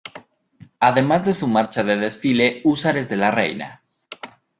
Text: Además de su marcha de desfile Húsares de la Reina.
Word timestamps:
Además 0.79 1.23
de 1.25 1.31
su 1.31 1.47
marcha 1.47 1.83
de 1.83 1.95
desfile 1.95 2.61
Húsares 2.63 3.07
de 3.07 3.17
la 3.17 3.29
Reina. 3.29 3.83